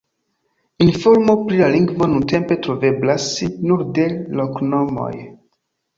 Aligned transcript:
Informo 0.85 1.35
pri 1.41 1.59
la 1.59 1.67
lingvo 1.75 2.07
nuntempe 2.13 2.57
troveblas 2.63 3.27
nur 3.67 3.87
de 3.99 4.09
loknomoj. 4.41 5.13